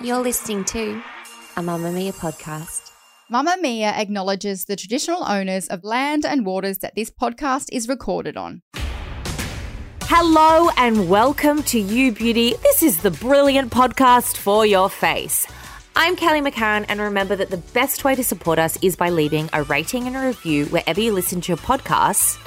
You're 0.00 0.22
listening 0.22 0.64
to 0.66 1.02
a 1.56 1.60
Mamamia 1.60 2.14
podcast. 2.14 2.90
Mamamia 3.30 3.92
acknowledges 3.92 4.64
the 4.64 4.76
traditional 4.76 5.24
owners 5.24 5.68
of 5.68 5.84
land 5.84 6.24
and 6.24 6.46
waters 6.46 6.78
that 6.78 6.94
this 6.94 7.10
podcast 7.10 7.66
is 7.70 7.86
recorded 7.86 8.38
on. 8.38 8.62
Hello 10.04 10.70
and 10.78 11.10
welcome 11.10 11.62
to 11.64 11.78
You 11.78 12.12
Beauty. 12.12 12.54
This 12.62 12.82
is 12.82 13.02
the 13.02 13.10
brilliant 13.10 13.70
podcast 13.70 14.38
for 14.38 14.64
your 14.64 14.88
face. 14.88 15.46
I'm 15.96 16.16
Kelly 16.16 16.40
McCarren, 16.40 16.86
and 16.88 16.98
remember 17.00 17.36
that 17.36 17.50
the 17.50 17.58
best 17.58 18.04
way 18.04 18.14
to 18.14 18.24
support 18.24 18.58
us 18.58 18.78
is 18.80 18.96
by 18.96 19.10
leaving 19.10 19.50
a 19.52 19.64
rating 19.64 20.06
and 20.06 20.16
a 20.16 20.26
review 20.26 20.64
wherever 20.66 21.00
you 21.00 21.12
listen 21.12 21.42
to 21.42 21.48
your 21.52 21.58
podcasts, 21.58 22.38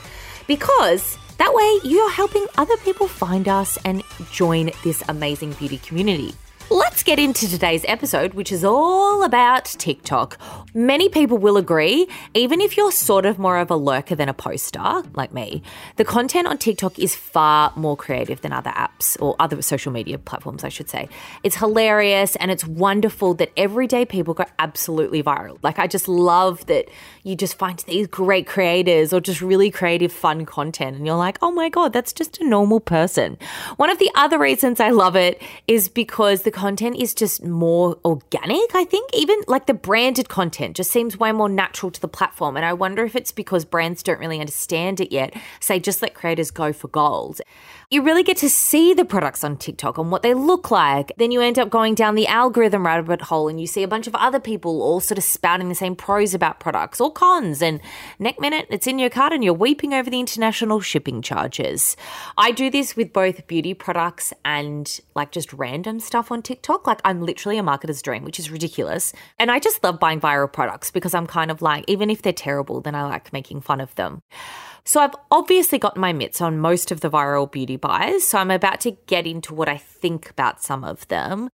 because 0.47 1.19
that 1.37 1.53
way 1.53 1.79
you're 1.83 2.11
helping 2.11 2.47
other 2.57 2.77
people 2.77 3.07
find 3.07 3.47
us 3.47 3.77
and 3.85 4.01
join 4.31 4.71
this 4.83 5.03
amazing 5.07 5.53
beauty 5.53 5.77
community. 5.77 6.33
Let's 6.71 7.03
get 7.03 7.19
into 7.19 7.47
today's 7.47 7.85
episode, 7.87 8.33
which 8.33 8.51
is 8.51 8.63
all 8.63 9.23
about 9.23 9.65
TikTok. 9.65 10.39
Many 10.73 11.09
people 11.09 11.37
will 11.37 11.57
agree, 11.57 12.07
even 12.33 12.59
if 12.59 12.75
you're 12.75 12.91
sort 12.91 13.27
of 13.27 13.37
more 13.37 13.59
of 13.59 13.69
a 13.69 13.75
lurker 13.75 14.15
than 14.15 14.29
a 14.29 14.33
poster, 14.33 15.03
like 15.13 15.31
me, 15.31 15.61
the 15.97 16.03
content 16.03 16.47
on 16.47 16.57
TikTok 16.57 16.97
is 16.97 17.15
far 17.15 17.71
more 17.75 17.95
creative 17.95 18.41
than 18.41 18.51
other 18.51 18.71
apps 18.71 19.15
or 19.21 19.35
other 19.39 19.61
social 19.61 19.91
media 19.91 20.17
platforms, 20.17 20.63
I 20.63 20.69
should 20.69 20.89
say. 20.89 21.07
It's 21.43 21.55
hilarious 21.55 22.35
and 22.37 22.49
it's 22.49 22.65
wonderful 22.65 23.35
that 23.35 23.51
everyday 23.55 24.03
people 24.03 24.33
go 24.33 24.45
absolutely 24.57 25.21
viral. 25.21 25.59
Like, 25.61 25.77
I 25.77 25.85
just 25.85 26.07
love 26.07 26.65
that 26.65 26.89
you 27.23 27.35
just 27.35 27.59
find 27.59 27.77
these 27.79 28.07
great 28.07 28.47
creators 28.47 29.13
or 29.13 29.21
just 29.21 29.39
really 29.39 29.69
creative, 29.69 30.11
fun 30.11 30.45
content, 30.45 30.97
and 30.97 31.05
you're 31.05 31.15
like, 31.15 31.37
oh 31.43 31.51
my 31.51 31.69
God, 31.69 31.93
that's 31.93 32.11
just 32.11 32.39
a 32.39 32.43
normal 32.43 32.79
person. 32.79 33.37
One 33.77 33.91
of 33.91 33.99
the 33.99 34.09
other 34.15 34.39
reasons 34.39 34.79
I 34.79 34.89
love 34.89 35.15
it 35.15 35.39
is 35.67 35.89
because 35.89 36.41
the 36.41 36.54
content 36.55 36.95
is 36.97 37.13
just 37.13 37.43
more 37.43 37.97
organic, 38.03 38.73
I 38.73 38.85
think. 38.85 39.11
Even 39.13 39.39
like 39.47 39.67
the 39.67 39.73
branded 39.73 40.29
content 40.29 40.75
just 40.75 40.89
seems 40.89 41.19
way 41.19 41.31
more 41.31 41.49
natural 41.49 41.91
to 41.91 42.01
the 42.01 42.07
platform. 42.07 42.55
And 42.55 42.65
I 42.65 42.73
wonder 42.73 43.03
if 43.05 43.15
it's 43.15 43.31
because 43.31 43.65
brands 43.65 44.01
don't 44.01 44.19
really 44.19 44.39
understand 44.39 44.99
it 44.99 45.11
yet. 45.11 45.35
Say, 45.59 45.79
just 45.79 46.01
let 46.01 46.15
creators 46.15 46.49
go 46.49 46.73
for 46.73 46.87
gold. 46.87 47.41
You 47.91 48.01
really 48.01 48.23
get 48.23 48.37
to 48.37 48.49
see 48.49 48.95
the 48.95 49.05
products 49.05 49.43
on 49.43 49.57
TikTok 49.57 49.99
and 49.99 50.11
what 50.11 50.23
they 50.23 50.33
look 50.33 50.71
like. 50.71 51.11
Then 51.17 51.31
you 51.31 51.39
end 51.39 51.59
up 51.59 51.69
going 51.69 51.93
down 51.93 52.15
the 52.15 52.25
algorithm 52.25 52.85
rabbit 52.85 53.21
hole 53.21 53.47
and 53.47 53.61
you 53.61 53.67
see 53.67 53.83
a 53.83 53.87
bunch 53.87 54.07
of 54.07 54.15
other 54.15 54.39
people 54.39 54.81
all 54.81 54.99
sort 54.99 55.19
of 55.19 55.23
spouting 55.23 55.69
the 55.69 55.75
same 55.75 55.95
pros 55.95 56.33
about 56.33 56.59
products 56.59 56.99
or 56.99 57.11
cons. 57.11 57.61
And 57.61 57.79
next 58.17 58.39
minute, 58.39 58.65
it's 58.71 58.87
in 58.87 58.97
your 58.97 59.11
cart 59.11 59.33
and 59.33 59.43
you're 59.43 59.53
weeping 59.53 59.93
over 59.93 60.09
the 60.09 60.19
international 60.19 60.79
shipping 60.79 61.21
charges. 61.21 61.95
I 62.39 62.51
do 62.51 62.71
this 62.71 62.95
with 62.95 63.13
both 63.13 63.45
beauty 63.45 63.75
products 63.75 64.33
and 64.43 64.99
like 65.13 65.31
just 65.31 65.53
random 65.53 65.99
stuff 65.99 66.31
on 66.31 66.41
TikTok. 66.41 66.87
Like 66.87 67.01
I'm 67.05 67.21
literally 67.21 67.59
a 67.59 67.63
marketer's 67.63 68.01
dream, 68.01 68.23
which 68.23 68.39
is 68.39 68.49
ridiculous. 68.49 69.13
And 69.37 69.51
I 69.51 69.59
just 69.59 69.83
love 69.83 69.99
buying 69.99 70.19
viral 70.19 70.51
products 70.51 70.89
because 70.89 71.13
I'm 71.13 71.27
kind 71.27 71.51
of 71.51 71.61
like, 71.61 71.85
even 71.87 72.09
if 72.09 72.23
they're 72.23 72.33
terrible, 72.33 72.81
then 72.81 72.95
I 72.95 73.03
like 73.03 73.31
making 73.31 73.61
fun 73.61 73.79
of 73.79 73.93
them. 73.93 74.21
So 74.87 75.01
I've 75.01 75.15
obviously 75.31 75.79
got 75.79 75.97
my 75.97 76.13
mitts 76.13 76.41
on 76.41 76.59
most 76.59 76.91
of 76.91 77.01
the 77.01 77.09
viral 77.09 77.51
beauty 77.51 77.75
buys, 77.75 78.27
so 78.27 78.37
I'm 78.37 78.51
about 78.51 78.79
to 78.81 78.91
get 79.07 79.25
into 79.25 79.55
what 79.55 79.67
I 79.67 79.77
think 79.77 80.29
about 80.29 80.61
some 80.61 80.83
of 80.83 81.07
them. 81.07 81.49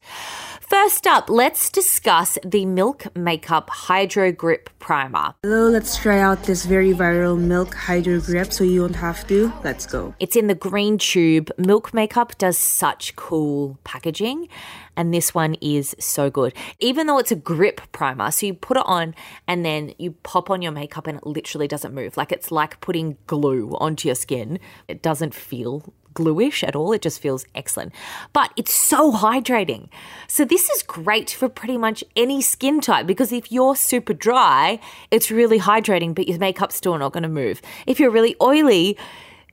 First 0.61 1.05
up, 1.05 1.29
let's 1.29 1.69
discuss 1.69 2.39
the 2.43 2.65
Milk 2.65 3.15
Makeup 3.15 3.69
Hydro 3.69 4.31
Grip 4.31 4.71
Primer. 4.79 5.35
Hello, 5.43 5.69
let's 5.69 5.95
try 5.95 6.19
out 6.19 6.43
this 6.45 6.65
very 6.65 6.91
viral 6.91 7.39
Milk 7.39 7.75
Hydro 7.75 8.19
Grip 8.19 8.51
so 8.51 8.63
you 8.63 8.81
won't 8.81 8.95
have 8.95 9.27
to. 9.27 9.53
Let's 9.63 9.85
go. 9.85 10.15
It's 10.19 10.35
in 10.35 10.47
the 10.47 10.55
green 10.55 10.97
tube. 10.97 11.51
Milk 11.59 11.93
Makeup 11.93 12.35
does 12.39 12.57
such 12.57 13.15
cool 13.15 13.77
packaging 13.83 14.49
and 14.99 15.13
this 15.13 15.33
one 15.33 15.55
is 15.61 15.95
so 15.97 16.29
good. 16.29 16.53
Even 16.79 17.07
though 17.07 17.19
it's 17.19 17.31
a 17.31 17.35
grip 17.35 17.79
primer, 17.93 18.31
so 18.31 18.45
you 18.45 18.53
put 18.53 18.75
it 18.75 18.83
on 18.85 19.15
and 19.47 19.63
then 19.63 19.93
you 19.97 20.11
pop 20.23 20.49
on 20.49 20.61
your 20.61 20.73
makeup 20.73 21.07
and 21.07 21.19
it 21.19 21.25
literally 21.25 21.69
doesn't 21.69 21.93
move. 21.93 22.17
Like 22.17 22.33
it's 22.33 22.51
like 22.51 22.81
putting 22.81 23.15
glue 23.25 23.77
onto 23.79 24.09
your 24.09 24.15
skin. 24.15 24.59
It 24.89 25.01
doesn't 25.01 25.33
feel 25.33 25.93
gluish 26.13 26.65
at 26.65 26.75
all. 26.75 26.91
It 26.91 27.01
just 27.01 27.21
feels 27.21 27.45
excellent. 27.55 27.93
But 28.33 28.51
it's 28.57 28.73
so 28.73 29.13
hydrating. 29.13 29.87
So 30.27 30.43
this 30.43 30.69
is 30.69 30.83
great 30.83 31.29
for 31.29 31.47
pretty 31.47 31.77
much 31.77 32.03
any 32.17 32.41
skin 32.41 32.81
type 32.81 33.07
because 33.07 33.31
if 33.31 33.53
you're 33.53 33.77
super 33.77 34.13
dry, 34.13 34.81
it's 35.11 35.31
really 35.31 35.59
hydrating, 35.59 36.13
but 36.13 36.27
your 36.27 36.39
makeup's 36.39 36.75
still 36.75 36.97
not 36.97 37.13
going 37.13 37.23
to 37.23 37.29
move. 37.29 37.61
If 37.87 38.01
you're 38.01 38.11
really 38.11 38.35
oily, 38.41 38.97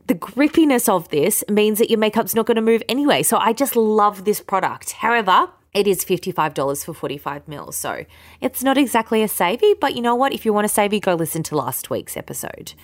the 0.07 0.15
grippiness 0.15 0.89
of 0.89 1.09
this 1.09 1.43
means 1.49 1.79
that 1.79 1.91
your 1.91 1.99
makeup's 1.99 2.35
not 2.35 2.47
going 2.47 2.57
to 2.57 2.63
move 2.63 2.83
anyway. 2.89 3.23
So 3.23 3.39
I 3.39 3.53
just 3.53 3.75
love 3.75 4.25
this 4.25 4.41
product. 4.41 4.93
However, 4.93 5.49
it 5.75 5.87
is 5.87 6.05
$55 6.05 6.85
for 6.85 6.95
45 6.95 7.49
mils. 7.49 7.77
So 7.77 8.05
it's 8.41 8.63
not 8.63 8.79
exactly 8.79 9.23
a 9.23 9.29
savey, 9.29 9.75
but 9.81 9.97
you 9.97 10.03
know 10.03 10.15
what? 10.15 10.33
If 10.33 10.45
you 10.45 10.53
want 10.53 10.65
a 10.65 10.69
savey, 10.69 11.01
go 11.01 11.15
listen 11.15 11.43
to 11.45 11.57
last 11.57 11.91
week's 11.91 12.17
episode. 12.17 12.75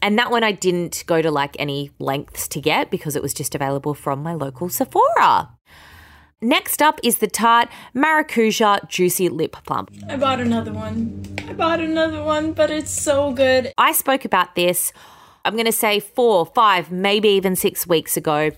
And 0.00 0.16
that 0.16 0.30
one 0.30 0.44
I 0.44 0.52
didn't 0.52 1.02
go 1.06 1.20
to 1.20 1.30
like 1.30 1.56
any 1.58 1.90
lengths 1.98 2.46
to 2.48 2.60
get 2.60 2.90
because 2.90 3.16
it 3.16 3.22
was 3.22 3.34
just 3.34 3.54
available 3.54 3.94
from 3.94 4.22
my 4.22 4.32
local 4.32 4.68
Sephora. 4.68 5.50
Next 6.40 6.80
up 6.80 7.00
is 7.02 7.18
the 7.18 7.26
Tarte 7.26 7.68
Maracuja 7.96 8.88
Juicy 8.88 9.28
Lip 9.28 9.56
Plump. 9.66 9.90
I 10.08 10.16
bought 10.16 10.38
another 10.38 10.72
one. 10.72 11.24
I 11.48 11.52
bought 11.52 11.80
another 11.80 12.22
one, 12.22 12.52
but 12.52 12.70
it's 12.70 12.92
so 12.92 13.32
good. 13.32 13.72
I 13.76 13.90
spoke 13.90 14.24
about 14.24 14.54
this 14.54 14.92
I'm 15.48 15.54
going 15.54 15.64
to 15.64 15.72
say 15.72 15.98
four, 15.98 16.44
five, 16.44 16.92
maybe 16.92 17.30
even 17.30 17.56
six 17.56 17.86
weeks 17.86 18.18
ago. 18.18 18.50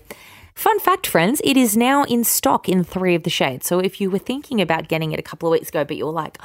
Fun 0.55 0.77
fact, 0.81 1.07
friends, 1.07 1.41
it 1.45 1.55
is 1.55 1.77
now 1.77 2.03
in 2.03 2.25
stock 2.25 2.67
in 2.67 2.83
three 2.83 3.15
of 3.15 3.23
the 3.23 3.29
shades. 3.29 3.65
So 3.65 3.79
if 3.79 4.01
you 4.01 4.11
were 4.11 4.19
thinking 4.19 4.59
about 4.59 4.89
getting 4.89 5.13
it 5.13 5.19
a 5.19 5.23
couple 5.23 5.47
of 5.47 5.53
weeks 5.53 5.69
ago, 5.69 5.85
but 5.85 5.95
you're 5.95 6.11
like, 6.11 6.37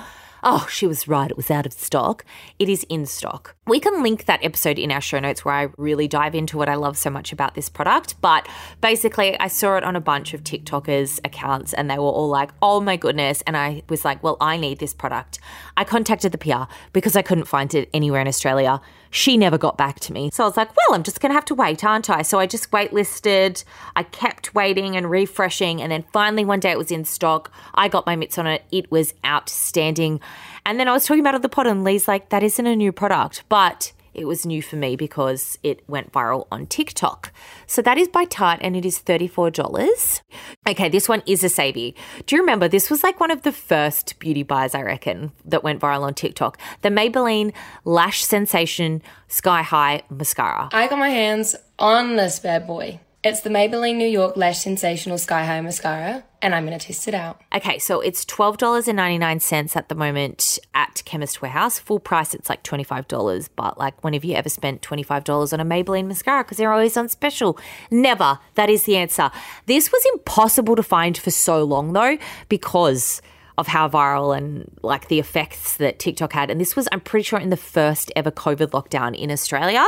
oh, 0.44 0.64
she 0.70 0.86
was 0.86 1.08
right, 1.08 1.28
it 1.28 1.36
was 1.36 1.50
out 1.50 1.66
of 1.66 1.72
stock, 1.72 2.24
it 2.60 2.68
is 2.68 2.86
in 2.88 3.06
stock. 3.06 3.56
We 3.66 3.80
can 3.80 4.04
link 4.04 4.26
that 4.26 4.44
episode 4.44 4.78
in 4.78 4.92
our 4.92 5.00
show 5.00 5.18
notes 5.18 5.44
where 5.44 5.54
I 5.54 5.68
really 5.76 6.06
dive 6.06 6.36
into 6.36 6.56
what 6.56 6.68
I 6.68 6.76
love 6.76 6.96
so 6.96 7.10
much 7.10 7.32
about 7.32 7.56
this 7.56 7.68
product. 7.68 8.20
But 8.20 8.48
basically, 8.80 9.36
I 9.40 9.48
saw 9.48 9.76
it 9.76 9.82
on 9.82 9.96
a 9.96 10.00
bunch 10.00 10.32
of 10.32 10.44
TikTokers' 10.44 11.18
accounts 11.24 11.72
and 11.72 11.90
they 11.90 11.98
were 11.98 12.04
all 12.04 12.28
like, 12.28 12.52
oh 12.62 12.80
my 12.80 12.96
goodness. 12.96 13.42
And 13.48 13.56
I 13.56 13.82
was 13.88 14.04
like, 14.04 14.22
well, 14.22 14.36
I 14.40 14.56
need 14.56 14.78
this 14.78 14.94
product. 14.94 15.40
I 15.76 15.82
contacted 15.82 16.30
the 16.30 16.38
PR 16.38 16.72
because 16.92 17.16
I 17.16 17.22
couldn't 17.22 17.46
find 17.46 17.74
it 17.74 17.90
anywhere 17.92 18.20
in 18.20 18.28
Australia. 18.28 18.80
She 19.10 19.36
never 19.36 19.58
got 19.58 19.76
back 19.78 20.00
to 20.00 20.12
me. 20.12 20.30
So 20.32 20.44
I 20.44 20.46
was 20.46 20.56
like, 20.56 20.70
well, 20.76 20.94
I'm 20.94 21.02
just 21.02 21.20
going 21.20 21.30
to 21.30 21.34
have 21.34 21.44
to 21.46 21.54
wait, 21.54 21.84
aren't 21.84 22.10
I? 22.10 22.22
So 22.22 22.38
I 22.38 22.46
just 22.46 22.70
waitlisted. 22.70 23.64
I 23.94 24.02
kept 24.02 24.54
waiting 24.54 24.96
and 24.96 25.10
refreshing. 25.10 25.80
And 25.80 25.92
then 25.92 26.04
finally, 26.12 26.44
one 26.44 26.60
day 26.60 26.70
it 26.70 26.78
was 26.78 26.90
in 26.90 27.04
stock. 27.04 27.50
I 27.74 27.88
got 27.88 28.06
my 28.06 28.16
mitts 28.16 28.38
on 28.38 28.46
it. 28.46 28.64
It 28.70 28.90
was 28.90 29.14
outstanding. 29.24 30.20
And 30.64 30.80
then 30.80 30.88
I 30.88 30.92
was 30.92 31.04
talking 31.04 31.20
about 31.20 31.34
it 31.34 31.36
on 31.36 31.42
the 31.42 31.48
pod, 31.48 31.66
and 31.66 31.84
Leigh's 31.84 32.08
like, 32.08 32.30
that 32.30 32.42
isn't 32.42 32.66
a 32.66 32.74
new 32.74 32.92
product, 32.92 33.44
but 33.48 33.92
it 34.16 34.24
was 34.24 34.46
new 34.46 34.62
for 34.62 34.76
me 34.76 34.96
because 34.96 35.58
it 35.62 35.88
went 35.88 36.10
viral 36.10 36.46
on 36.50 36.66
TikTok. 36.66 37.32
So 37.66 37.82
that 37.82 37.98
is 37.98 38.08
by 38.08 38.24
Tarte 38.24 38.60
and 38.62 38.74
it 38.74 38.84
is 38.84 38.98
$34. 38.98 40.22
Okay, 40.68 40.88
this 40.88 41.08
one 41.08 41.22
is 41.26 41.44
a 41.44 41.48
savvy. 41.48 41.94
Do 42.24 42.34
you 42.34 42.42
remember 42.42 42.66
this 42.66 42.90
was 42.90 43.04
like 43.04 43.20
one 43.20 43.30
of 43.30 43.42
the 43.42 43.52
first 43.52 44.18
beauty 44.18 44.42
buys, 44.42 44.74
I 44.74 44.82
reckon, 44.82 45.32
that 45.44 45.62
went 45.62 45.80
viral 45.80 46.02
on 46.02 46.14
TikTok? 46.14 46.58
The 46.82 46.88
Maybelline 46.88 47.52
Lash 47.84 48.24
Sensation 48.24 49.02
Sky 49.28 49.62
High 49.62 50.02
Mascara. 50.10 50.70
I 50.72 50.88
got 50.88 50.98
my 50.98 51.10
hands 51.10 51.54
on 51.78 52.16
this 52.16 52.38
bad 52.38 52.66
boy. 52.66 53.00
It's 53.26 53.40
the 53.40 53.50
Maybelline 53.50 53.96
New 53.96 54.06
York 54.06 54.36
Lash 54.36 54.60
Sensational 54.60 55.18
Sky 55.18 55.44
High 55.44 55.60
Mascara, 55.60 56.22
and 56.40 56.54
I'm 56.54 56.64
going 56.64 56.78
to 56.78 56.86
test 56.86 57.08
it 57.08 57.14
out. 57.14 57.40
Okay, 57.52 57.76
so 57.80 58.00
it's 58.00 58.24
$12.99 58.24 59.74
at 59.74 59.88
the 59.88 59.96
moment 59.96 60.60
at 60.76 61.02
Chemist 61.04 61.42
Warehouse. 61.42 61.76
Full 61.80 61.98
price, 61.98 62.34
it's 62.34 62.48
like 62.48 62.62
$25. 62.62 63.48
But, 63.56 63.78
like, 63.78 64.04
when 64.04 64.12
have 64.12 64.24
you 64.24 64.36
ever 64.36 64.48
spent 64.48 64.80
$25 64.80 65.52
on 65.52 65.58
a 65.58 65.64
Maybelline 65.64 66.06
mascara? 66.06 66.44
Because 66.44 66.58
they're 66.58 66.72
always 66.72 66.96
on 66.96 67.08
special. 67.08 67.58
Never. 67.90 68.38
That 68.54 68.70
is 68.70 68.84
the 68.84 68.96
answer. 68.96 69.32
This 69.66 69.90
was 69.90 70.06
impossible 70.14 70.76
to 70.76 70.84
find 70.84 71.18
for 71.18 71.32
so 71.32 71.64
long, 71.64 71.94
though, 71.94 72.18
because 72.48 73.20
of 73.58 73.66
how 73.66 73.88
viral 73.88 74.36
and 74.36 74.70
like 74.82 75.08
the 75.08 75.18
effects 75.18 75.76
that 75.78 75.98
TikTok 75.98 76.32
had. 76.32 76.50
And 76.50 76.60
this 76.60 76.76
was, 76.76 76.88
I'm 76.92 77.00
pretty 77.00 77.24
sure, 77.24 77.38
in 77.38 77.50
the 77.50 77.56
first 77.56 78.12
ever 78.14 78.30
COVID 78.30 78.68
lockdown 78.70 79.16
in 79.16 79.30
Australia. 79.30 79.84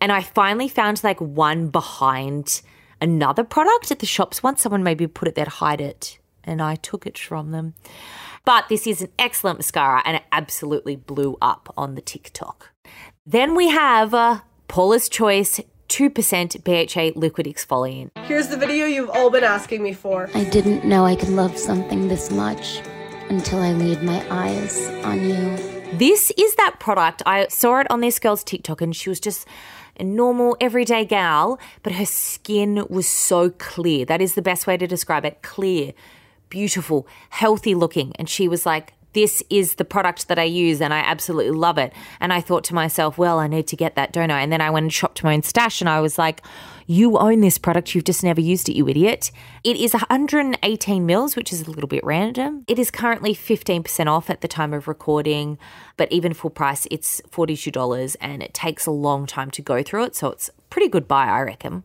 And 0.00 0.12
I 0.12 0.22
finally 0.22 0.68
found 0.68 1.02
like 1.04 1.20
one 1.20 1.68
behind 1.68 2.62
another 3.00 3.44
product 3.44 3.90
at 3.90 4.00
the 4.00 4.06
shops 4.06 4.42
once. 4.42 4.62
Someone 4.62 4.82
maybe 4.82 5.06
put 5.06 5.28
it 5.28 5.34
there 5.34 5.44
to 5.44 5.50
hide 5.50 5.80
it, 5.80 6.18
and 6.44 6.60
I 6.60 6.76
took 6.76 7.06
it 7.06 7.18
from 7.18 7.50
them. 7.50 7.74
But 8.44 8.68
this 8.68 8.86
is 8.86 9.02
an 9.02 9.10
excellent 9.18 9.58
mascara 9.58 10.02
and 10.04 10.16
it 10.16 10.24
absolutely 10.32 10.96
blew 10.96 11.38
up 11.40 11.72
on 11.76 11.94
the 11.94 12.00
TikTok. 12.00 12.70
Then 13.24 13.54
we 13.54 13.68
have 13.68 14.12
uh, 14.12 14.40
Paula's 14.66 15.08
Choice 15.08 15.60
2% 15.92 16.64
BHA 16.64 17.18
liquid 17.20 17.46
exfoliant. 17.46 18.12
Here's 18.24 18.48
the 18.48 18.56
video 18.56 18.86
you've 18.86 19.10
all 19.10 19.28
been 19.28 19.44
asking 19.44 19.82
me 19.82 19.92
for. 19.92 20.30
I 20.34 20.44
didn't 20.44 20.86
know 20.86 21.04
I 21.04 21.14
could 21.14 21.28
love 21.28 21.58
something 21.58 22.08
this 22.08 22.30
much 22.30 22.80
until 23.28 23.58
I 23.58 23.72
laid 23.72 24.02
my 24.02 24.24
eyes 24.30 24.88
on 25.04 25.22
you. 25.22 25.98
This 25.98 26.32
is 26.38 26.54
that 26.54 26.76
product. 26.80 27.22
I 27.26 27.46
saw 27.48 27.80
it 27.80 27.90
on 27.90 28.00
this 28.00 28.18
girl's 28.18 28.42
TikTok 28.42 28.80
and 28.80 28.96
she 28.96 29.10
was 29.10 29.20
just 29.20 29.46
a 30.00 30.04
normal, 30.04 30.56
everyday 30.62 31.04
gal, 31.04 31.58
but 31.82 31.92
her 31.92 32.06
skin 32.06 32.86
was 32.88 33.06
so 33.06 33.50
clear. 33.50 34.06
That 34.06 34.22
is 34.22 34.34
the 34.34 34.40
best 34.40 34.66
way 34.66 34.78
to 34.78 34.86
describe 34.86 35.26
it 35.26 35.42
clear, 35.42 35.92
beautiful, 36.48 37.06
healthy 37.28 37.74
looking. 37.74 38.16
And 38.16 38.30
she 38.30 38.48
was 38.48 38.64
like, 38.64 38.94
this 39.12 39.42
is 39.50 39.74
the 39.74 39.84
product 39.84 40.28
that 40.28 40.38
I 40.38 40.44
use 40.44 40.80
and 40.80 40.92
I 40.94 41.00
absolutely 41.00 41.52
love 41.52 41.78
it. 41.78 41.92
And 42.20 42.32
I 42.32 42.40
thought 42.40 42.64
to 42.64 42.74
myself, 42.74 43.18
well, 43.18 43.38
I 43.38 43.46
need 43.46 43.66
to 43.68 43.76
get 43.76 43.94
that, 43.96 44.12
don't 44.12 44.30
I? 44.30 44.40
And 44.40 44.52
then 44.52 44.60
I 44.60 44.70
went 44.70 44.84
and 44.84 44.92
shopped 44.92 45.22
my 45.22 45.34
own 45.34 45.42
stash 45.42 45.80
and 45.80 45.88
I 45.88 46.00
was 46.00 46.18
like, 46.18 46.42
you 46.86 47.16
own 47.16 47.40
this 47.40 47.58
product, 47.58 47.94
you've 47.94 48.04
just 48.04 48.24
never 48.24 48.40
used 48.40 48.68
it, 48.68 48.76
you 48.76 48.88
idiot. 48.88 49.30
It 49.64 49.76
is 49.76 49.92
118 49.92 51.06
mils, 51.06 51.36
which 51.36 51.52
is 51.52 51.62
a 51.62 51.70
little 51.70 51.88
bit 51.88 52.04
random. 52.04 52.64
It 52.66 52.78
is 52.78 52.90
currently 52.90 53.34
15% 53.34 54.06
off 54.06 54.28
at 54.28 54.40
the 54.40 54.48
time 54.48 54.74
of 54.74 54.88
recording, 54.88 55.58
but 55.96 56.10
even 56.10 56.34
full 56.34 56.50
price, 56.50 56.86
it's 56.90 57.20
$42 57.30 58.16
and 58.20 58.42
it 58.42 58.52
takes 58.52 58.86
a 58.86 58.90
long 58.90 59.26
time 59.26 59.50
to 59.52 59.62
go 59.62 59.82
through 59.82 60.04
it. 60.04 60.16
So 60.16 60.30
it's 60.30 60.50
pretty 60.70 60.88
good 60.88 61.06
buy, 61.06 61.26
I 61.26 61.40
reckon. 61.42 61.84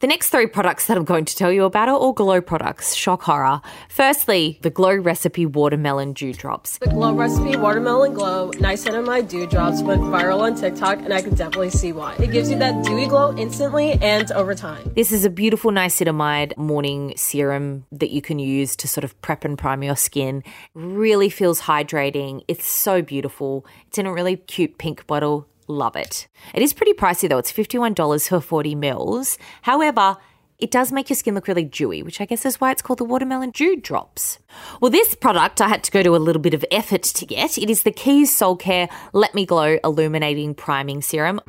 The 0.00 0.06
next 0.06 0.28
three 0.28 0.46
products 0.46 0.86
that 0.86 0.96
I'm 0.96 1.02
going 1.02 1.24
to 1.24 1.34
tell 1.34 1.50
you 1.50 1.64
about 1.64 1.88
are 1.88 1.96
all 1.96 2.12
Glow 2.12 2.40
products. 2.40 2.94
Shock 2.94 3.22
horror. 3.22 3.60
Firstly, 3.88 4.60
the 4.62 4.70
Glow 4.70 4.94
Recipe 4.94 5.44
Watermelon 5.44 6.12
Dewdrops. 6.12 6.78
The 6.78 6.86
Glow 6.86 7.12
Recipe 7.12 7.56
Watermelon 7.56 8.14
Glow 8.14 8.52
Niacinamide 8.52 9.28
Dewdrops 9.28 9.82
went 9.82 10.02
viral 10.02 10.38
on 10.38 10.54
TikTok, 10.54 10.98
and 10.98 11.12
I 11.12 11.20
can 11.20 11.34
definitely 11.34 11.70
see 11.70 11.90
why. 11.90 12.14
It 12.20 12.30
gives 12.30 12.48
you 12.48 12.56
that 12.60 12.84
dewy 12.84 13.06
glow 13.06 13.36
instantly 13.36 13.94
and 13.94 14.30
over 14.30 14.54
time. 14.54 14.88
This 14.94 15.10
is 15.10 15.24
a 15.24 15.30
beautiful 15.30 15.72
niacinamide 15.72 16.56
morning 16.56 17.14
serum 17.16 17.84
that 17.90 18.10
you 18.10 18.22
can 18.22 18.38
use 18.38 18.76
to 18.76 18.86
sort 18.86 19.02
of 19.02 19.20
prep 19.20 19.44
and 19.44 19.58
prime 19.58 19.82
your 19.82 19.96
skin. 19.96 20.44
Really 20.74 21.28
feels 21.28 21.62
hydrating. 21.62 22.44
It's 22.46 22.68
so 22.68 23.02
beautiful. 23.02 23.66
It's 23.88 23.98
in 23.98 24.06
a 24.06 24.12
really 24.12 24.36
cute 24.36 24.78
pink 24.78 25.08
bottle 25.08 25.48
Love 25.68 25.96
it. 25.96 26.28
It 26.54 26.62
is 26.62 26.72
pretty 26.72 26.94
pricey 26.94 27.28
though. 27.28 27.38
It's 27.38 27.52
$51 27.52 28.28
for 28.28 28.40
40 28.40 28.74
mils. 28.74 29.38
However, 29.62 30.16
it 30.58 30.70
does 30.72 30.90
make 30.90 31.08
your 31.08 31.16
skin 31.16 31.34
look 31.34 31.46
really 31.46 31.64
dewy, 31.64 32.02
which 32.02 32.20
I 32.20 32.24
guess 32.24 32.44
is 32.44 32.60
why 32.60 32.72
it's 32.72 32.82
called 32.82 32.98
the 32.98 33.04
watermelon 33.04 33.50
dew 33.50 33.76
drops. 33.76 34.38
Well, 34.80 34.90
this 34.90 35.14
product 35.14 35.60
I 35.60 35.68
had 35.68 35.84
to 35.84 35.92
go 35.92 36.02
to 36.02 36.16
a 36.16 36.18
little 36.18 36.42
bit 36.42 36.54
of 36.54 36.64
effort 36.72 37.02
to 37.02 37.26
get. 37.26 37.58
It 37.58 37.70
is 37.70 37.84
the 37.84 37.92
Keys 37.92 38.34
Soul 38.34 38.56
Care 38.56 38.88
Let 39.12 39.34
Me 39.34 39.46
Glow 39.46 39.78
Illuminating 39.84 40.54
Priming 40.54 41.00
Serum. 41.00 41.40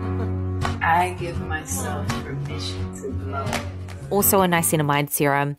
I 0.82 1.16
give 1.20 1.40
myself 1.48 2.08
permission 2.24 3.02
to 3.02 3.10
glow. 3.10 3.46
Also 4.12 4.42
a 4.42 4.48
niacinamide 4.48 5.10
serum. 5.10 5.58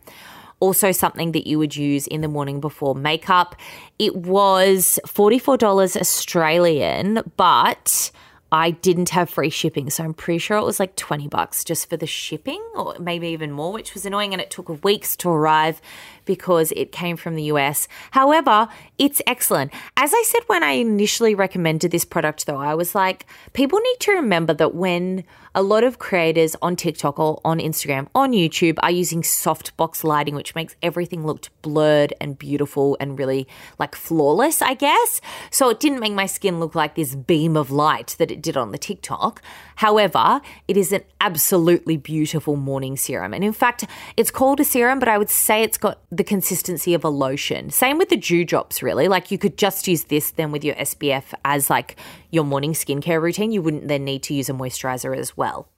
Also 0.60 0.92
something 0.92 1.32
that 1.32 1.46
you 1.46 1.58
would 1.58 1.74
use 1.74 2.06
in 2.06 2.20
the 2.20 2.28
morning 2.28 2.60
before 2.60 2.94
makeup. 2.94 3.56
It 3.98 4.14
was 4.14 5.00
$44 5.06 5.96
Australian, 5.96 7.22
but 7.36 8.10
I 8.52 8.72
didn't 8.72 9.10
have 9.10 9.30
free 9.30 9.50
shipping, 9.50 9.90
so 9.90 10.02
I'm 10.02 10.14
pretty 10.14 10.38
sure 10.38 10.56
it 10.56 10.64
was 10.64 10.80
like 10.80 10.96
20 10.96 11.28
bucks 11.28 11.62
just 11.62 11.88
for 11.88 11.96
the 11.96 12.06
shipping, 12.06 12.60
or 12.74 12.96
maybe 12.98 13.28
even 13.28 13.52
more, 13.52 13.72
which 13.72 13.94
was 13.94 14.04
annoying. 14.04 14.32
And 14.32 14.40
it 14.40 14.50
took 14.50 14.82
weeks 14.82 15.16
to 15.16 15.30
arrive 15.30 15.80
because 16.24 16.72
it 16.76 16.92
came 16.92 17.16
from 17.16 17.34
the 17.34 17.44
US. 17.44 17.88
However, 18.12 18.68
it's 18.98 19.22
excellent. 19.26 19.72
As 19.96 20.12
I 20.14 20.22
said 20.26 20.42
when 20.46 20.62
I 20.62 20.72
initially 20.72 21.34
recommended 21.34 21.90
this 21.90 22.04
product, 22.04 22.46
though, 22.46 22.58
I 22.58 22.74
was 22.74 22.94
like, 22.94 23.26
people 23.52 23.78
need 23.78 24.00
to 24.00 24.12
remember 24.12 24.54
that 24.54 24.74
when 24.74 25.24
a 25.54 25.62
lot 25.62 25.82
of 25.82 25.98
creators 25.98 26.54
on 26.62 26.76
TikTok 26.76 27.18
or 27.18 27.40
on 27.44 27.58
Instagram, 27.58 28.06
on 28.14 28.32
YouTube 28.32 28.78
are 28.82 28.90
using 28.90 29.22
softbox 29.22 30.04
lighting, 30.04 30.34
which 30.34 30.54
makes 30.54 30.76
everything 30.82 31.26
look 31.26 31.48
blurred 31.62 32.14
and 32.20 32.38
beautiful 32.38 32.96
and 33.00 33.18
really 33.18 33.48
like 33.78 33.96
flawless, 33.96 34.62
I 34.62 34.74
guess. 34.74 35.20
So 35.50 35.68
it 35.68 35.80
didn't 35.80 36.00
make 36.00 36.12
my 36.12 36.26
skin 36.26 36.60
look 36.60 36.74
like 36.74 36.94
this 36.94 37.16
beam 37.16 37.56
of 37.56 37.70
light 37.70 38.14
that 38.18 38.30
it 38.30 38.39
did 38.40 38.56
on 38.56 38.72
the 38.72 38.78
TikTok. 38.78 39.42
However, 39.76 40.40
it 40.66 40.76
is 40.76 40.92
an 40.92 41.02
absolutely 41.20 41.96
beautiful 41.96 42.56
morning 42.56 42.96
serum. 42.96 43.32
And 43.32 43.44
in 43.44 43.52
fact, 43.52 43.84
it's 44.16 44.30
called 44.30 44.60
a 44.60 44.64
serum, 44.64 44.98
but 44.98 45.08
I 45.08 45.18
would 45.18 45.30
say 45.30 45.62
it's 45.62 45.78
got 45.78 46.00
the 46.10 46.24
consistency 46.24 46.94
of 46.94 47.04
a 47.04 47.08
lotion. 47.08 47.70
Same 47.70 47.98
with 47.98 48.08
the 48.08 48.16
dew 48.16 48.44
drops, 48.44 48.82
really. 48.82 49.08
Like 49.08 49.30
you 49.30 49.38
could 49.38 49.56
just 49.56 49.86
use 49.86 50.04
this 50.04 50.32
then 50.32 50.52
with 50.52 50.64
your 50.64 50.74
SPF 50.74 51.34
as 51.44 51.70
like 51.70 51.96
your 52.30 52.44
morning 52.44 52.72
skincare 52.72 53.20
routine. 53.20 53.52
You 53.52 53.62
wouldn't 53.62 53.88
then 53.88 54.04
need 54.04 54.22
to 54.24 54.34
use 54.34 54.48
a 54.48 54.52
moisturizer 54.52 55.16
as 55.16 55.36
well. 55.36 55.68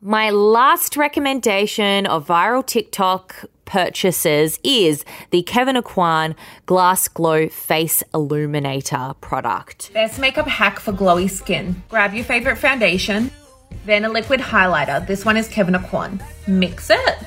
My 0.00 0.30
last 0.30 0.96
recommendation 0.96 2.06
of 2.06 2.26
viral 2.26 2.66
TikTok 2.66 3.46
purchases 3.74 4.60
is 4.62 5.04
the 5.30 5.42
Kevyn 5.42 5.76
Aucoin 5.76 6.36
Glass 6.64 7.08
Glow 7.08 7.48
Face 7.48 8.04
Illuminator 8.14 9.14
product. 9.20 9.92
Best 9.92 10.20
makeup 10.20 10.46
hack 10.46 10.78
for 10.78 10.92
glowy 10.92 11.28
skin. 11.28 11.82
Grab 11.88 12.14
your 12.14 12.24
favorite 12.24 12.56
foundation, 12.56 13.32
then 13.84 14.04
a 14.04 14.08
liquid 14.08 14.38
highlighter. 14.38 15.04
This 15.04 15.24
one 15.24 15.36
is 15.36 15.48
Kevyn 15.48 15.76
Aucoin. 15.76 16.22
Mix 16.46 16.88
it. 16.88 17.18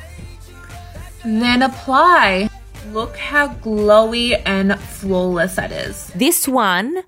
Then 1.26 1.64
apply. 1.64 2.50
Look 2.94 3.18
how 3.18 3.50
glowy 3.56 4.42
and 4.46 4.80
flawless 4.80 5.58
that 5.58 5.74
is. 5.74 6.08
This 6.16 6.48
one 6.48 7.04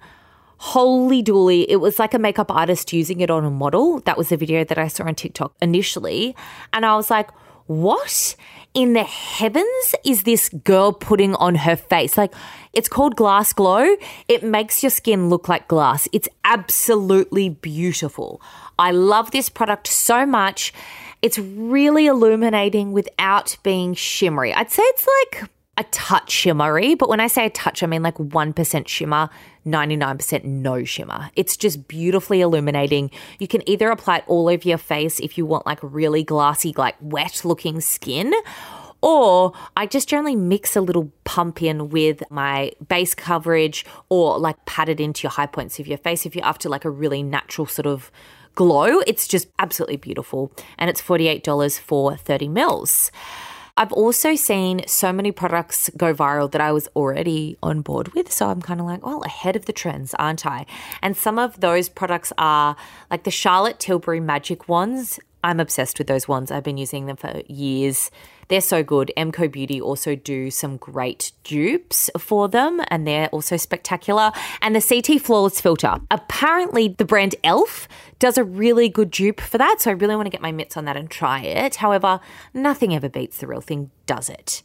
holy 0.58 1.24
dooly, 1.24 1.66
it 1.70 1.78
was 1.78 1.98
like 1.98 2.14
a 2.14 2.20
makeup 2.20 2.52
artist 2.52 2.92
using 2.92 3.22
it 3.22 3.30
on 3.30 3.46
a 3.46 3.50
model. 3.50 4.02
That 4.02 4.18
was 4.18 4.28
the 4.28 4.36
video 4.36 4.66
that 4.66 4.78
I 4.78 4.90
saw 4.90 5.06
on 5.06 5.16
TikTok 5.16 5.54
initially. 5.62 6.36
And 6.74 6.86
I 6.86 6.98
was 6.98 7.10
like, 7.10 7.30
what 7.70 8.36
in 8.74 8.94
the 8.94 9.04
heavens 9.04 9.96
is 10.04 10.24
this 10.24 10.50
girl 10.50 10.92
putting 10.92 11.36
on 11.36 11.54
her 11.54 11.76
face? 11.76 12.18
Like, 12.18 12.34
it's 12.74 12.90
called 12.90 13.16
Glass 13.16 13.54
Glow. 13.54 13.96
It 14.28 14.42
makes 14.44 14.82
your 14.82 14.90
skin 14.90 15.30
look 15.30 15.48
like 15.48 15.68
glass. 15.68 16.08
It's 16.12 16.28
absolutely 16.44 17.50
beautiful. 17.50 18.42
I 18.80 18.90
love 18.90 19.30
this 19.30 19.50
product 19.50 19.86
so 19.86 20.26
much. 20.26 20.74
It's 21.22 21.38
really 21.38 22.08
illuminating 22.08 22.92
without 22.92 23.56
being 23.62 23.94
shimmery. 23.94 24.52
I'd 24.52 24.72
say 24.72 24.82
it's 24.84 25.08
like 25.22 25.50
a 25.78 25.84
touch 25.92 26.32
shimmery, 26.32 26.96
but 26.96 27.08
when 27.08 27.20
I 27.20 27.28
say 27.28 27.46
a 27.46 27.50
touch, 27.52 27.84
I 27.84 27.86
mean 27.86 28.02
like 28.02 28.16
1% 28.16 28.88
shimmer, 28.88 29.30
99% 29.72 30.44
no 30.44 30.84
shimmer. 30.84 31.30
It's 31.36 31.58
just 31.58 31.88
beautifully 31.88 32.42
illuminating. 32.42 33.12
You 33.40 33.48
can 33.48 33.68
either 33.70 33.90
apply 33.90 34.18
it 34.18 34.24
all 34.28 34.50
over 34.50 34.68
your 34.68 34.78
face 34.78 35.20
if 35.20 35.38
you 35.38 35.46
want 35.46 35.66
like 35.66 35.80
really 35.82 36.24
glassy, 36.24 36.74
like 36.78 36.96
wet 37.02 37.44
looking 37.46 37.82
skin, 37.82 38.34
or 39.02 39.54
I 39.78 39.86
just 39.86 40.10
generally 40.10 40.36
mix 40.36 40.76
a 40.76 40.82
little 40.82 41.12
pump 41.24 41.62
in 41.62 41.90
with 41.90 42.24
my 42.30 42.72
base 42.88 43.16
coverage 43.16 43.86
or 44.10 44.38
like 44.38 44.66
pat 44.66 44.90
it 44.90 45.00
into 45.00 45.24
your 45.24 45.32
high 45.32 45.46
points 45.46 45.80
of 45.80 45.88
your 45.88 45.98
face 45.98 46.26
if 46.26 46.36
you're 46.36 46.46
after 46.46 46.68
like 46.70 46.86
a 46.86 46.90
really 46.90 47.24
natural 47.24 47.66
sort 47.66 47.86
of 47.86 48.12
glow. 48.56 49.00
It's 49.08 49.28
just 49.28 49.48
absolutely 49.58 49.98
beautiful. 49.98 50.52
And 50.78 50.90
it's 50.90 51.02
$48 51.02 51.80
for 51.80 52.18
30 52.18 52.50
mils. 52.50 53.12
I've 53.78 53.92
also 53.94 54.36
seen 54.36 54.82
so 54.88 55.14
many 55.14 55.32
products 55.32 55.90
go 55.96 56.14
viral 56.14 56.52
that 56.52 56.62
I 56.62 56.72
was 56.72 56.88
already 56.96 57.58
on 57.64 57.82
board 57.82 58.14
with. 58.14 58.32
So 58.32 58.50
I'm 58.50 58.62
kind 58.62 58.80
of 58.80 58.86
like, 58.86 59.06
well, 59.06 59.22
ahead 59.24 59.56
of 59.56 59.66
the 59.66 59.74
trends, 59.74 60.14
aren't 60.16 60.46
I? 60.46 60.66
And 61.02 61.16
some 61.16 61.40
of 61.40 61.60
those 61.60 61.90
products 61.90 62.34
are 62.38 62.76
like 63.10 63.24
the 63.24 63.32
Charlotte 63.32 63.80
Tilbury 63.80 64.20
Magic 64.20 64.68
Wands 64.68 65.20
I'm 65.44 65.60
obsessed 65.60 65.98
with 65.98 66.08
those 66.08 66.28
ones. 66.28 66.52
I've 66.52 66.64
been 66.64 66.78
using 66.78 67.06
them 67.06 67.16
for 67.16 67.42
years. 67.48 68.12
They're 68.50 68.62
so 68.62 68.84
good. 68.84 69.12
MCO 69.16 69.52
Beauty 69.52 69.80
also 69.80 70.16
do 70.16 70.50
some 70.50 70.78
great 70.78 71.32
dupes 71.44 72.10
for 72.18 72.50
them, 72.50 72.82
and 72.90 73.08
they're 73.08 73.30
also 73.30 73.58
spectacular. 73.58 74.32
And 74.62 74.76
the 74.76 74.82
CT 74.82 75.22
Flawless 75.22 75.62
Filter. 75.62 75.96
Apparently, 76.10 76.88
the 76.88 77.06
brand 77.06 77.36
Elf 77.44 77.88
does 78.18 78.38
a 78.38 78.44
really 78.44 78.90
good 78.90 79.12
dupe 79.12 79.40
for 79.40 79.58
that. 79.58 79.82
So 79.82 79.92
I 79.92 79.94
really 79.94 80.16
want 80.16 80.26
to 80.26 80.32
get 80.32 80.42
my 80.42 80.52
mitts 80.52 80.76
on 80.78 80.86
that 80.86 80.98
and 80.98 81.10
try 81.10 81.42
it. 81.42 81.76
However, 81.76 82.20
nothing 82.54 82.96
ever 82.96 83.08
beats 83.08 83.38
the 83.38 83.48
real 83.48 83.62
thing, 83.62 83.92
does 84.06 84.30
it? 84.30 84.64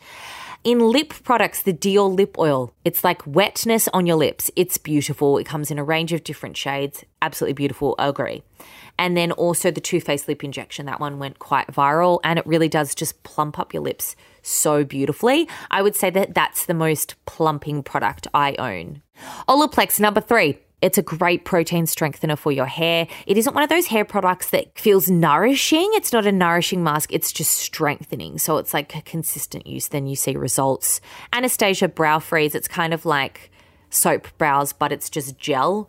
In 0.64 0.78
lip 0.78 1.12
products, 1.24 1.62
the 1.62 1.74
Dior 1.74 2.16
lip 2.16 2.38
oil, 2.38 2.72
it's 2.86 3.04
like 3.04 3.20
wetness 3.26 3.86
on 3.92 4.06
your 4.06 4.16
lips. 4.16 4.50
It's 4.56 4.78
beautiful. 4.78 5.36
It 5.36 5.44
comes 5.44 5.70
in 5.70 5.78
a 5.78 5.84
range 5.84 6.14
of 6.14 6.24
different 6.24 6.56
shades. 6.56 7.04
Absolutely 7.20 7.52
beautiful. 7.52 7.94
I 7.98 8.08
agree. 8.08 8.42
And 8.98 9.14
then 9.14 9.30
also 9.32 9.70
the 9.70 9.82
Too 9.82 10.00
Faced 10.00 10.26
lip 10.26 10.42
injection. 10.42 10.86
That 10.86 11.00
one 11.00 11.18
went 11.18 11.38
quite 11.38 11.66
viral 11.66 12.18
and 12.24 12.38
it 12.38 12.46
really 12.46 12.70
does 12.70 12.94
just 12.94 13.22
plump 13.24 13.58
up 13.58 13.74
your 13.74 13.82
lips 13.82 14.16
so 14.40 14.84
beautifully. 14.84 15.46
I 15.70 15.82
would 15.82 15.96
say 15.96 16.08
that 16.08 16.32
that's 16.32 16.64
the 16.64 16.72
most 16.72 17.16
plumping 17.26 17.82
product 17.82 18.26
I 18.32 18.54
own. 18.58 19.02
Olaplex 19.46 20.00
number 20.00 20.22
three. 20.22 20.63
It's 20.84 20.98
a 20.98 21.02
great 21.02 21.46
protein 21.46 21.86
strengthener 21.86 22.36
for 22.36 22.52
your 22.52 22.66
hair. 22.66 23.08
It 23.26 23.38
isn't 23.38 23.54
one 23.54 23.62
of 23.62 23.70
those 23.70 23.86
hair 23.86 24.04
products 24.04 24.50
that 24.50 24.78
feels 24.78 25.08
nourishing. 25.08 25.88
It's 25.94 26.12
not 26.12 26.26
a 26.26 26.32
nourishing 26.32 26.84
mask, 26.84 27.10
it's 27.10 27.32
just 27.32 27.52
strengthening. 27.52 28.36
So 28.36 28.58
it's 28.58 28.74
like 28.74 28.94
a 28.94 29.00
consistent 29.00 29.66
use, 29.66 29.88
then 29.88 30.06
you 30.06 30.14
see 30.14 30.36
results. 30.36 31.00
Anastasia 31.32 31.88
Brow 31.88 32.18
Freeze, 32.18 32.54
it's 32.54 32.68
kind 32.68 32.92
of 32.92 33.06
like 33.06 33.50
soap 33.88 34.28
brows, 34.36 34.74
but 34.74 34.92
it's 34.92 35.08
just 35.08 35.38
gel. 35.38 35.88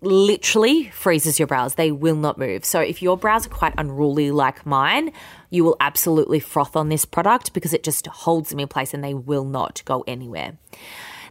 Literally 0.00 0.90
freezes 0.90 1.40
your 1.40 1.48
brows. 1.48 1.74
They 1.74 1.90
will 1.90 2.14
not 2.14 2.38
move. 2.38 2.64
So 2.64 2.78
if 2.78 3.02
your 3.02 3.16
brows 3.16 3.48
are 3.48 3.50
quite 3.50 3.74
unruly 3.76 4.30
like 4.30 4.64
mine, 4.64 5.10
you 5.50 5.64
will 5.64 5.76
absolutely 5.80 6.38
froth 6.38 6.76
on 6.76 6.88
this 6.88 7.04
product 7.04 7.52
because 7.52 7.74
it 7.74 7.82
just 7.82 8.06
holds 8.06 8.50
them 8.50 8.60
in 8.60 8.68
place 8.68 8.94
and 8.94 9.02
they 9.02 9.14
will 9.14 9.44
not 9.44 9.82
go 9.84 10.04
anywhere. 10.06 10.56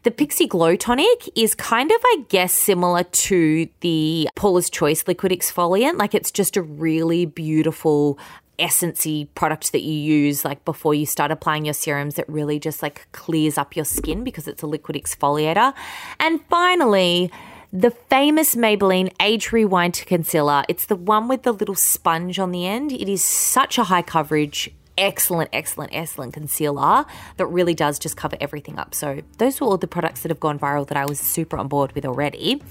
The 0.06 0.12
Pixi 0.12 0.48
Glow 0.48 0.76
Tonic 0.76 1.28
is 1.36 1.56
kind 1.56 1.90
of, 1.90 1.98
I 2.00 2.26
guess, 2.30 2.54
similar 2.54 3.06
to 3.06 3.68
the 3.80 4.30
Paula's 4.36 4.70
Choice 4.70 5.08
liquid 5.08 5.32
exfoliant. 5.32 5.98
Like 5.98 6.14
it's 6.14 6.30
just 6.30 6.56
a 6.56 6.62
really 6.62 7.26
beautiful 7.26 8.20
essency 8.60 9.28
product 9.34 9.72
that 9.72 9.82
you 9.82 9.94
use 9.94 10.46
like 10.46 10.64
before 10.64 10.94
you 10.94 11.08
start 11.08 11.32
applying 11.32 11.66
your 11.66 11.74
serums 11.74 12.14
that 12.18 12.30
really 12.30 12.60
just 12.60 12.84
like 12.84 13.08
clears 13.14 13.58
up 13.58 13.76
your 13.76 13.84
skin 13.84 14.24
because 14.24 14.48
it's 14.48 14.62
a 14.62 14.68
liquid 14.68 14.96
exfoliator. 14.96 15.74
And 16.20 16.40
finally, 16.52 17.32
the 17.74 17.90
famous 17.90 18.54
Maybelline 18.54 19.12
Age 19.20 19.52
Rewind 19.52 20.04
Concealer. 20.06 20.66
It's 20.70 20.86
the 20.86 20.96
one 20.96 21.28
with 21.28 21.42
the 21.42 21.52
little 21.52 21.74
sponge 21.74 22.38
on 22.38 22.52
the 22.52 22.68
end. 22.68 22.92
It 22.92 23.10
is 23.10 23.24
such 23.24 23.80
a 23.80 23.86
high 23.86 24.04
coverage 24.04 24.70
excellent, 24.98 25.50
excellent, 25.54 25.94
excellent 25.94 26.34
concealer 26.34 27.06
that 27.38 27.46
really 27.48 27.74
does 27.74 28.00
just 28.00 28.18
cover 28.18 28.38
everything 28.40 28.78
up. 28.80 28.94
So, 28.96 29.22
those 29.38 29.60
were 29.60 29.68
all 29.68 29.78
the 29.78 29.88
products 29.88 30.22
that 30.22 30.30
have 30.30 30.40
gone 30.40 30.60
viral 30.60 30.88
that 30.88 30.98
I 30.98 31.06
was 31.06 31.20
super 31.20 31.58
on 31.58 31.68
board 31.68 31.94
with 31.94 32.06
already. 32.06 32.62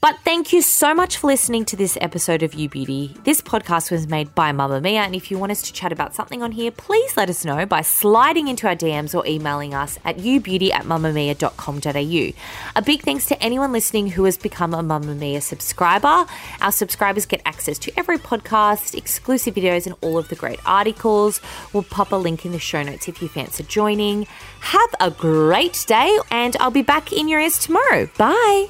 But 0.00 0.16
thank 0.22 0.52
you 0.52 0.62
so 0.62 0.94
much 0.94 1.16
for 1.16 1.26
listening 1.26 1.64
to 1.66 1.76
this 1.76 1.98
episode 2.00 2.44
of 2.44 2.54
You 2.54 2.68
Beauty. 2.68 3.16
This 3.24 3.40
podcast 3.40 3.90
was 3.90 4.06
made 4.06 4.32
by 4.32 4.52
Mamamia, 4.52 5.04
and 5.04 5.12
if 5.12 5.28
you 5.28 5.38
want 5.38 5.50
us 5.50 5.60
to 5.62 5.72
chat 5.72 5.90
about 5.90 6.14
something 6.14 6.40
on 6.40 6.52
here, 6.52 6.70
please 6.70 7.16
let 7.16 7.28
us 7.28 7.44
know 7.44 7.66
by 7.66 7.82
sliding 7.82 8.46
into 8.46 8.68
our 8.68 8.76
DMs 8.76 9.12
or 9.12 9.26
emailing 9.26 9.74
us 9.74 9.98
at 10.04 10.18
youbeauty 10.18 10.72
at 10.72 10.84
mamamia.com.au. 10.84 12.32
A 12.76 12.82
big 12.82 13.02
thanks 13.02 13.26
to 13.26 13.42
anyone 13.42 13.72
listening 13.72 14.10
who 14.10 14.22
has 14.22 14.38
become 14.38 14.72
a 14.72 14.84
Mamamia 14.84 15.42
subscriber. 15.42 16.26
Our 16.60 16.72
subscribers 16.72 17.26
get 17.26 17.42
access 17.44 17.76
to 17.80 17.98
every 17.98 18.18
podcast, 18.18 18.96
exclusive 18.96 19.56
videos, 19.56 19.84
and 19.84 19.96
all 20.00 20.16
of 20.16 20.28
the 20.28 20.36
great 20.36 20.60
articles. 20.64 21.40
We'll 21.72 21.82
pop 21.82 22.12
a 22.12 22.16
link 22.16 22.46
in 22.46 22.52
the 22.52 22.60
show 22.60 22.84
notes 22.84 23.08
if 23.08 23.20
you 23.20 23.26
fancy 23.26 23.64
joining. 23.64 24.28
Have 24.60 24.94
a 25.00 25.10
great 25.10 25.84
day, 25.88 26.16
and 26.30 26.56
I'll 26.60 26.70
be 26.70 26.82
back 26.82 27.12
in 27.12 27.26
your 27.26 27.40
ears 27.40 27.58
tomorrow. 27.58 28.08
Bye. 28.16 28.68